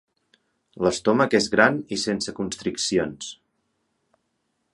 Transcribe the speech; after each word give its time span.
L'estómac 0.85 1.35
és 1.39 1.49
gran 1.57 1.77
i 1.97 2.01
sense 2.05 2.35
constriccions. 2.41 3.33